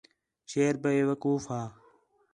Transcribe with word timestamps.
شیر 0.49 0.75
بیوقوف 0.83 1.43
ہا 1.51 1.61